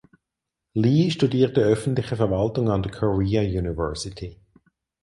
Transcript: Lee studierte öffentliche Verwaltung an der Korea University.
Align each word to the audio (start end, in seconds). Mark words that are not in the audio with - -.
Lee 0.73 1.11
studierte 1.11 1.61
öffentliche 1.61 2.15
Verwaltung 2.15 2.71
an 2.71 2.81
der 2.81 2.91
Korea 2.91 3.43
University. 3.43 4.39